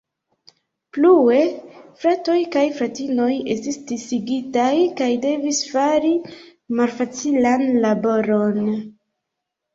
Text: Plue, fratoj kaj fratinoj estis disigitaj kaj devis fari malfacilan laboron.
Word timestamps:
Plue, 0.97 1.41
fratoj 2.03 2.37
kaj 2.55 2.63
fratinoj 2.79 3.27
estis 3.57 3.77
disigitaj 3.91 4.73
kaj 5.03 5.11
devis 5.27 5.61
fari 5.75 6.13
malfacilan 6.81 7.65
laboron. 7.87 8.75